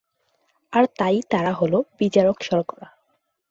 [0.73, 2.87] আর তাই তারা হলো বিজারক শর্করা।